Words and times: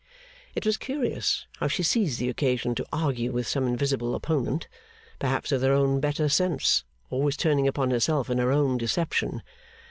It 0.55 0.65
was 0.65 0.77
curious 0.77 1.45
how 1.59 1.67
she 1.67 1.83
seized 1.83 2.17
the 2.17 2.27
occasion 2.27 2.73
to 2.73 2.87
argue 2.91 3.31
with 3.31 3.47
some 3.47 3.67
invisible 3.67 4.15
opponent. 4.15 4.67
Perhaps 5.19 5.51
with 5.51 5.61
her 5.61 5.73
own 5.73 5.99
better 5.99 6.27
sense, 6.27 6.83
always 7.11 7.37
turning 7.37 7.67
upon 7.67 7.91
herself 7.91 8.27
and 8.27 8.39
her 8.39 8.51
own 8.51 8.79
deception. 8.79 9.43